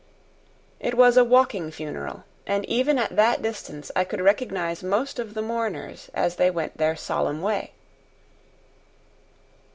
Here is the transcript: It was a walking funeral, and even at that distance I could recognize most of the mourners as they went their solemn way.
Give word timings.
It 0.79 0.95
was 0.97 1.15
a 1.15 1.23
walking 1.23 1.69
funeral, 1.69 2.23
and 2.47 2.65
even 2.65 2.97
at 2.97 3.15
that 3.15 3.43
distance 3.43 3.91
I 3.95 4.03
could 4.03 4.19
recognize 4.19 4.81
most 4.81 5.19
of 5.19 5.35
the 5.35 5.43
mourners 5.43 6.09
as 6.15 6.37
they 6.37 6.49
went 6.49 6.77
their 6.77 6.95
solemn 6.95 7.43
way. 7.43 7.73